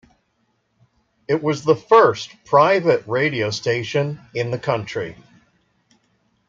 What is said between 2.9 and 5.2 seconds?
radio station in the country.